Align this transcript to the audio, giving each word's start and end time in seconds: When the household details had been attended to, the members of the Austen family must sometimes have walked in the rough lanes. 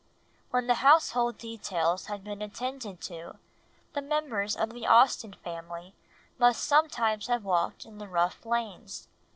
When 0.49 0.65
the 0.65 0.73
household 0.81 1.37
details 1.37 2.07
had 2.07 2.23
been 2.23 2.41
attended 2.41 3.01
to, 3.01 3.37
the 3.93 4.01
members 4.01 4.55
of 4.55 4.71
the 4.71 4.87
Austen 4.87 5.33
family 5.43 5.93
must 6.39 6.63
sometimes 6.63 7.27
have 7.27 7.43
walked 7.45 7.85
in 7.85 7.99
the 7.99 8.07
rough 8.07 8.43
lanes. 8.43 9.07